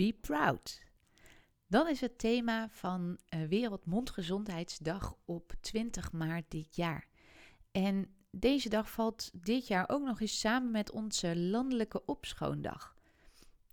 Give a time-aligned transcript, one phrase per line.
[0.00, 0.82] Be proud.
[1.66, 7.08] Dat is het thema van uh, Wereldmondgezondheidsdag op 20 maart dit jaar.
[7.72, 12.96] En deze dag valt dit jaar ook nog eens samen met onze landelijke opschoondag.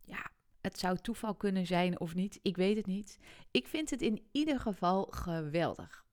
[0.02, 0.32] Ja,
[0.62, 3.20] het zou toeval kunnen zijn of niet, ik weet het niet.
[3.52, 6.06] Ik vind het in ieder geval geweldig.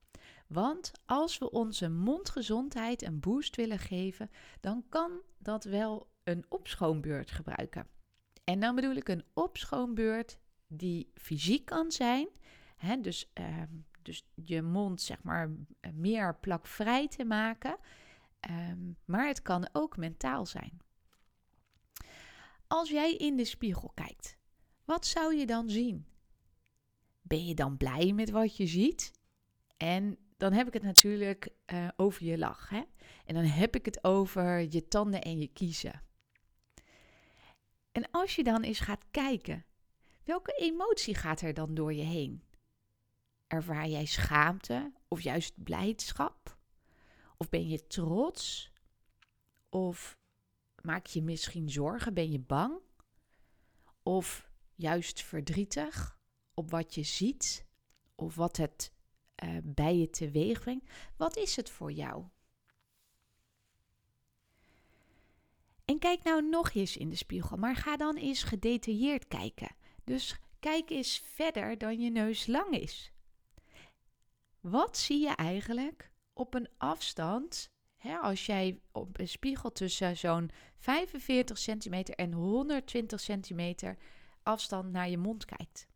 [0.47, 7.31] Want als we onze mondgezondheid een boost willen geven, dan kan dat wel een opschoonbeurt
[7.31, 7.94] gebruiken.
[8.45, 12.29] En dan bedoel ik een opschoonbeurt die fysiek kan zijn.
[12.77, 15.51] Hè, dus, ehm, dus je mond zeg maar
[15.93, 17.77] meer plakvrij te maken.
[18.41, 20.79] Ehm, maar het kan ook mentaal zijn.
[22.67, 24.39] Als jij in de spiegel kijkt,
[24.85, 26.07] wat zou je dan zien?
[27.23, 29.13] Ben je dan blij met wat je ziet?
[29.77, 32.69] En dan heb ik het natuurlijk uh, over je lach.
[32.69, 32.83] Hè?
[33.25, 36.03] En dan heb ik het over je tanden en je kiezen.
[37.95, 39.65] En als je dan eens gaat kijken,
[40.25, 42.43] welke emotie gaat er dan door je heen?
[43.47, 46.59] Ervaar jij schaamte of juist blijdschap?
[47.37, 48.73] Of ben je trots?
[49.69, 50.19] Of
[50.83, 52.15] maak je misschien zorgen?
[52.15, 52.79] Ben je bang?
[54.03, 56.19] Of juist verdrietig
[56.55, 57.67] op wat je ziet?
[58.15, 58.93] Of wat het
[59.45, 60.91] uh, bij je teweeg brengt?
[61.17, 62.25] Wat is het voor jou?
[65.85, 69.77] En kijk nou nog eens in de spiegel, maar ga dan eens gedetailleerd kijken.
[70.05, 73.13] Dus kijk eens verder dan je neus lang is.
[74.61, 80.51] Wat zie je eigenlijk op een afstand, hè, als jij op een spiegel tussen zo'n
[80.77, 83.99] 45 centimeter en 120 centimeter
[84.43, 85.87] afstand naar je mond kijkt?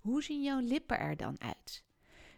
[0.00, 1.84] Hoe zien jouw lippen er dan uit?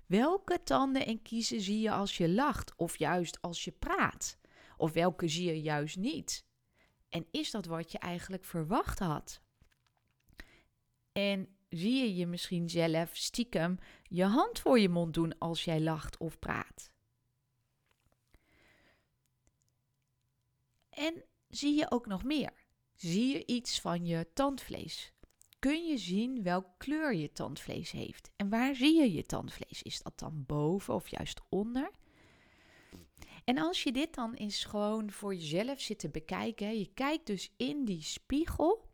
[0.06, 4.38] Welke tanden en kiezen zie je als je lacht of juist als je praat?
[4.76, 6.44] Of welke zie je juist niet?
[7.12, 9.42] En is dat wat je eigenlijk verwacht had?
[11.12, 15.80] En zie je je misschien zelf stiekem je hand voor je mond doen als jij
[15.80, 16.90] lacht of praat?
[20.90, 22.52] En zie je ook nog meer?
[22.94, 25.12] Zie je iets van je tandvlees?
[25.58, 28.30] Kun je zien welk kleur je tandvlees heeft?
[28.36, 29.82] En waar zie je je tandvlees?
[29.82, 31.90] Is dat dan boven of juist onder?
[33.44, 37.52] En als je dit dan eens gewoon voor jezelf zit te bekijken, je kijkt dus
[37.56, 38.90] in die spiegel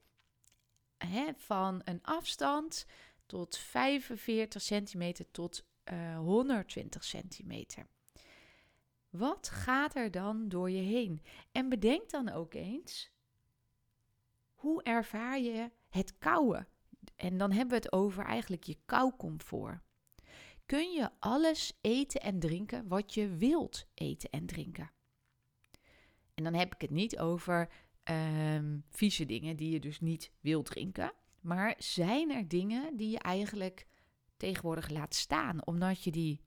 [0.96, 2.86] hè, van een afstand
[3.26, 7.86] tot 45 centimeter tot uh, eh, 120 centimeter.
[9.10, 11.22] Wat gaat er dan door je heen?
[11.52, 13.10] En bedenk dan ook eens,
[14.54, 16.68] hoe ervaar je het kouwen?
[17.16, 19.80] En dan hebben we het over eigenlijk je koucomfort
[20.68, 24.90] kun je alles eten en drinken wat je wilt eten en drinken.
[26.34, 27.68] En dan heb ik het niet over
[28.04, 31.12] um, vieze dingen die je dus niet wilt drinken.
[31.40, 33.86] Maar zijn er dingen die je eigenlijk
[34.36, 36.40] tegenwoordig laat staan, omdat je die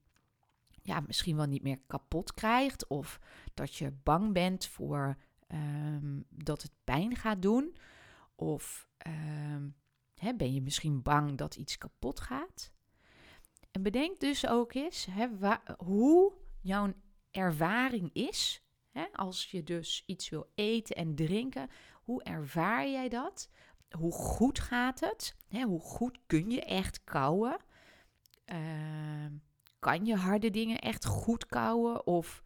[0.82, 3.20] ja, misschien wel niet meer kapot krijgt, of
[3.54, 5.18] dat je bang bent voor
[5.48, 7.76] um, dat het pijn gaat doen,
[8.36, 9.76] of um,
[10.16, 12.72] hè, ben je misschien bang dat iets kapot gaat?
[13.72, 15.28] En bedenk dus ook eens hè,
[15.78, 16.94] hoe jouw
[17.32, 18.64] ervaring is.
[18.90, 21.70] Hè, als je dus iets wil eten en drinken,
[22.04, 23.50] hoe ervaar jij dat?
[23.90, 25.36] Hoe goed gaat het?
[25.48, 27.58] Hè, hoe goed kun je echt kouwen?
[28.46, 29.26] Uh,
[29.80, 32.44] kan je harde dingen echt goed kouwen of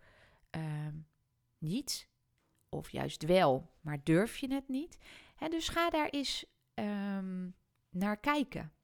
[0.57, 0.87] uh,
[1.57, 2.09] niet?
[2.69, 4.97] Of juist wel, maar durf je het niet?
[5.35, 7.55] Hè, dus ga daar eens um,
[7.89, 8.74] naar kijken.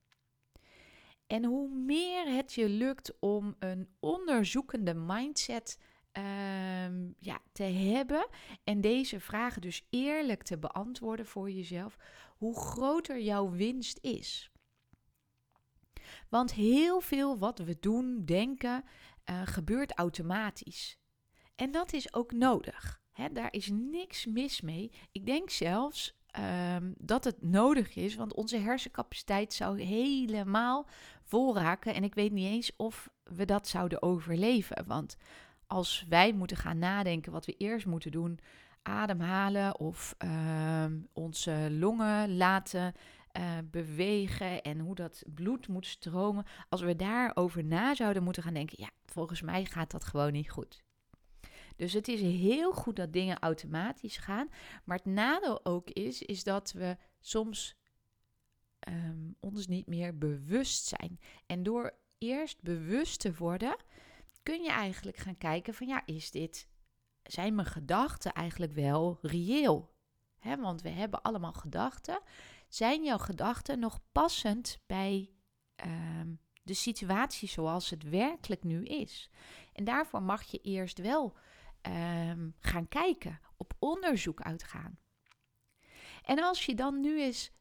[1.31, 5.79] En hoe meer het je lukt om een onderzoekende mindset
[6.11, 8.27] ehm, ja, te hebben
[8.63, 11.97] en deze vragen dus eerlijk te beantwoorden voor jezelf,
[12.37, 14.51] hoe groter jouw winst is.
[16.29, 18.83] Want heel veel wat we doen, denken,
[19.29, 20.97] uh, gebeurt automatisch.
[21.55, 23.01] En dat is ook nodig.
[23.11, 23.31] Hè?
[23.31, 24.91] Daar is niks mis mee.
[25.11, 26.20] Ik denk zelfs
[26.75, 30.87] um, dat het nodig is, want onze hersencapaciteit zou helemaal
[31.23, 31.93] vol raken.
[31.93, 34.83] En ik weet niet eens of we dat zouden overleven.
[34.87, 35.17] Want
[35.67, 38.39] als wij moeten gaan nadenken wat we eerst moeten doen,
[38.81, 42.93] ademhalen of ehm, onze longen laten
[43.37, 46.45] uh, bewegen en hoe dat bloed moet stromen.
[46.69, 50.51] Als we daarover na zouden moeten gaan denken, ja, volgens mij gaat dat gewoon niet
[50.51, 50.83] goed.
[51.75, 54.49] Dus het is heel goed dat dingen automatisch gaan.
[54.83, 57.75] Maar het nadeel ook is, is dat we soms
[58.87, 61.19] um, ons niet meer bewust zijn.
[61.45, 63.75] En door eerst bewust te worden,
[64.43, 66.67] kun je eigenlijk gaan kijken van ja, is dit,
[67.23, 69.89] zijn mijn gedachten eigenlijk wel reëel?
[70.59, 72.19] Want we hebben allemaal gedachten.
[72.67, 75.29] Zijn jouw gedachten nog passend bij
[75.85, 79.29] um, de situatie zoals het werkelijk nu is?
[79.73, 81.37] En daarvoor mag je eerst wel
[81.87, 84.99] um, gaan kijken, op onderzoek uitgaan.
[86.21, 87.51] En als je dan nu eens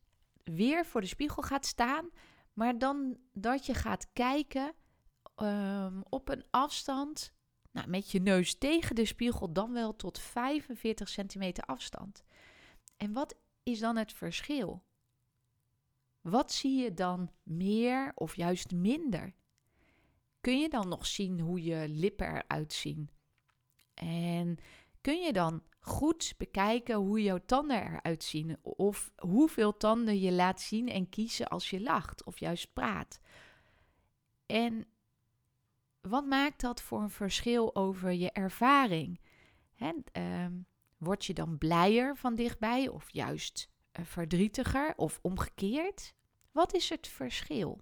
[0.44, 2.11] weer voor de spiegel gaat staan,
[2.52, 4.75] maar dan dat je gaat kijken
[5.37, 7.32] um, op een afstand,
[7.72, 12.25] nou, met je neus tegen de spiegel, dan wel tot 45 centimeter afstand.
[12.96, 14.82] En wat is dan het verschil?
[16.20, 19.34] Wat zie je dan meer of juist minder?
[20.40, 23.11] Kun je dan nog zien hoe je lippen eruit zien?
[24.00, 24.58] En
[25.00, 28.58] kun je dan goed bekijken hoe jouw tanden eruit zien?
[28.62, 33.20] Of hoeveel tanden je laat zien en kiezen als je lacht of juist praat?
[34.47, 34.87] En
[36.00, 39.20] wat maakt dat voor een verschil over je ervaring?
[39.75, 40.52] Hè, ehm,
[40.97, 46.14] word je dan blijer van dichtbij of juist uh, verdrietiger of omgekeerd?
[46.52, 47.81] Wat is het verschil?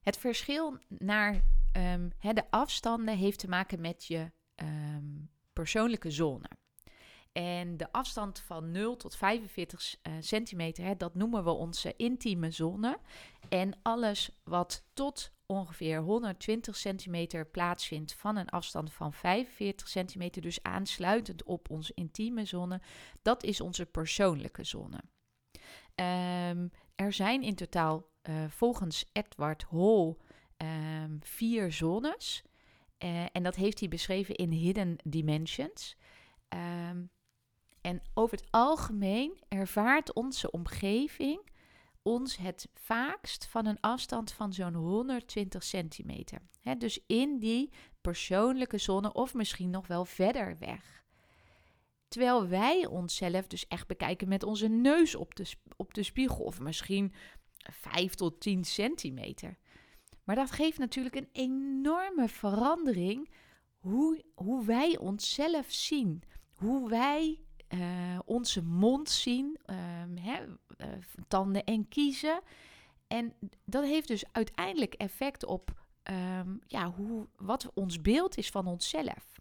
[0.00, 1.42] Het verschil naar
[1.76, 6.48] um, de afstanden heeft te maken met je um, persoonlijke zone.
[7.32, 12.50] En de afstand van 0 tot 45 uh, eh, centimeter, dat noemen we onze intieme
[12.50, 12.98] zone.
[13.48, 20.62] En alles wat tot ongeveer 120 centimeter plaatsvindt van een afstand van 45 centimeter, dus
[20.62, 22.80] aansluitend op onze intieme zone,
[23.22, 25.00] dat is onze persoonlijke zone.
[25.94, 30.16] Um, er zijn in totaal uh, volgens Edward Hall
[30.62, 32.42] um, vier zones.
[33.04, 35.96] Uh, en dat heeft hij beschreven in Hidden Dimensions.
[36.48, 37.10] Um,
[37.80, 41.40] en over het algemeen ervaart onze omgeving
[42.02, 46.38] ons het vaakst van een afstand van zo'n 120 centimeter.
[46.78, 47.70] Dus in die
[48.00, 51.04] persoonlijke zone of misschien nog wel verder weg.
[52.08, 56.60] Terwijl wij onszelf dus echt bekijken met onze neus op de, op de spiegel of
[56.60, 57.12] misschien
[57.56, 59.58] 5 tot 10 centimeter.
[60.28, 63.30] Maar dat geeft natuurlijk een enorme verandering
[63.78, 66.22] hoe, hoe wij onszelf zien.
[66.54, 69.58] Hoe wij uh, onze mond zien,
[70.20, 70.86] hè, uh,
[71.28, 72.40] tanden en kiezen.
[73.06, 73.34] En
[73.64, 79.40] dat heeft dus uiteindelijk effect op um, ja, hoe, wat ons beeld is van onszelf.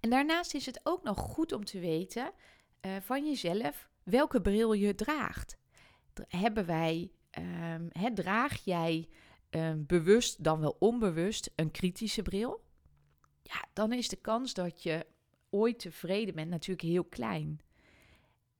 [0.00, 2.32] En daarnaast is het ook nog goed om te weten
[2.80, 5.56] uh, van jezelf welke bril je draagt.
[6.28, 9.08] Hebben wij um, draag jij
[9.50, 12.64] um, bewust dan wel onbewust een kritische bril?
[13.42, 15.06] Ja, dan is de kans dat je
[15.50, 17.60] ooit tevreden bent natuurlijk heel klein.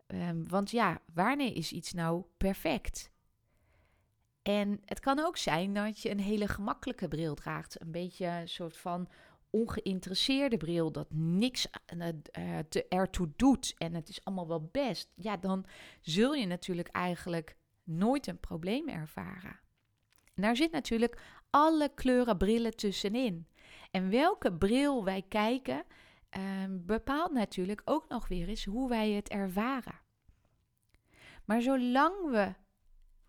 [0.06, 3.10] Um, want ja, wanneer is iets nou perfect?
[4.42, 7.80] En het kan ook zijn dat je een hele gemakkelijke bril draagt.
[7.80, 9.08] Een beetje een soort van
[9.50, 15.12] ongeïnteresseerde bril, dat niks uh, te ertoe doet en het is allemaal wel best.
[15.14, 15.66] Ja, dan
[16.00, 19.60] zul je natuurlijk eigenlijk nooit een probleem ervaren.
[20.34, 21.20] En daar zit natuurlijk
[21.50, 23.46] alle kleuren brillen tussenin.
[23.90, 25.84] En welke bril wij kijken,
[26.38, 30.00] uh, bepaalt natuurlijk ook nog weer eens hoe wij het ervaren.
[31.44, 32.54] Maar zolang we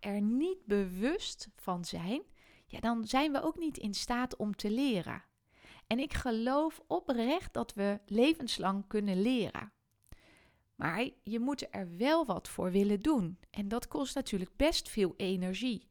[0.00, 2.22] er niet bewust van zijn,
[2.66, 5.24] ja, dan zijn we ook niet in staat om te leren.
[5.86, 9.72] En ik geloof oprecht dat we levenslang kunnen leren.
[10.74, 13.38] Maar je moet er wel wat voor willen doen.
[13.50, 15.88] En dat kost natuurlijk best veel energie.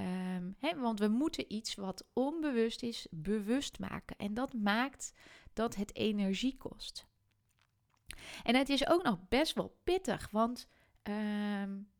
[0.00, 4.16] Um, want we moeten iets wat onbewust is, bewust maken.
[4.16, 5.12] En dat maakt
[5.52, 7.06] dat het energie kost.
[8.42, 10.68] En het is ook nog best wel pittig, want
[11.02, 11.90] um,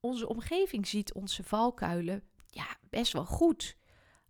[0.00, 3.76] onze omgeving ziet onze valkuilen ja, best wel goed.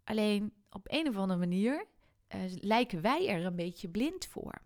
[0.05, 1.87] Alleen op een of andere manier
[2.35, 4.63] uh, lijken wij er een beetje blind voor.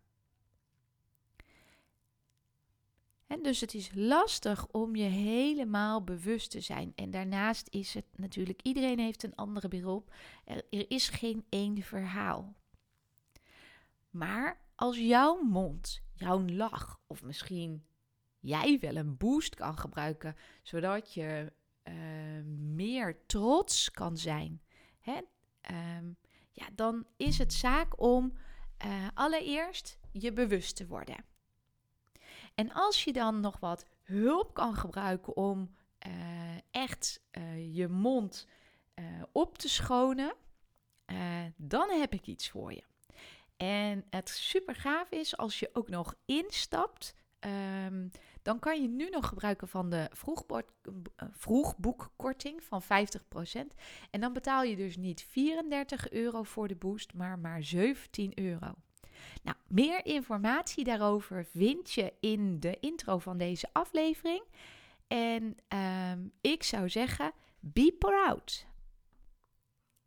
[3.36, 6.92] Dus het is lastig om je helemaal bewust te zijn.
[6.94, 10.14] En daarnaast is het natuurlijk, iedereen heeft een andere beroep.
[10.44, 12.54] Er, is geen één verhaal.
[14.10, 17.84] Maar als jouw mond, jouw lach, of misschien
[18.40, 21.52] jij wel een boost kan gebruiken, zodat je
[21.84, 21.94] uh,
[22.74, 24.62] meer trots kan zijn.
[25.00, 25.20] Hè?
[25.60, 26.06] ehm,
[26.52, 28.32] ja, dan is het zaak om
[28.86, 31.24] uh, allereerst je bewust te worden.
[32.58, 35.74] En als je dan nog wat hulp kan gebruiken om
[36.06, 36.12] uh,
[36.70, 38.46] echt uh, je mond
[39.32, 40.34] op te schonen,
[41.56, 42.82] dan heb ik iets voor je.
[43.56, 47.14] En het super gaaf is als je ook nog instapt.
[47.86, 48.10] Um,
[48.42, 50.10] dan kan je nu nog gebruiken van de
[51.32, 52.86] vroegboekkorting van 50%.
[54.10, 58.74] En dan betaal je dus niet 34 euro voor de boost, maar maar 17 euro.
[59.42, 64.42] Nou, meer informatie daarover vind je in de intro van deze aflevering.
[65.06, 65.56] En
[66.12, 68.66] um, ik zou zeggen, be proud.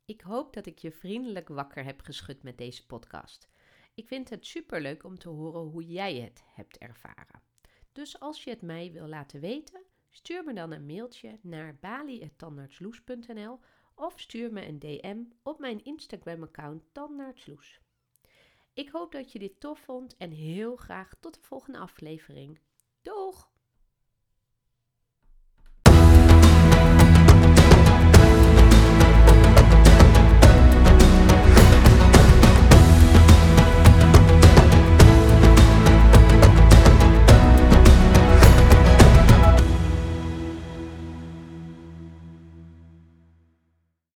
[0.06, 3.50] Ik hoop dat ik je vriendelijk wakker heb geschud met deze podcast.
[3.94, 7.42] Ik vind het superleuk om te horen hoe jij het hebt ervaren.
[7.92, 13.60] Dus als je het mij wil laten weten, stuur me dan een mailtje naar bali.tandartsloes.nl
[13.96, 17.82] of stuur me een DM op mijn Instagram-account Tandartsloes.
[18.74, 22.60] Ik hoop dat je dit tof vond en heel graag tot de volgende aflevering.
[23.02, 23.51] Doeg!